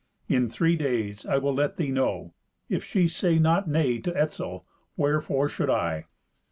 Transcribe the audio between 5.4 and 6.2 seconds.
should I?"